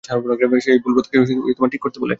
[0.59, 2.09] সে এই ভুল প্রথাকে ঠিক করতে বলে।